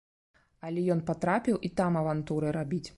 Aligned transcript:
Але 0.69 0.85
ён 0.95 1.03
патрапіў 1.11 1.63
і 1.69 1.73
там 1.83 1.91
авантуры 2.05 2.47
рабіць. 2.61 2.87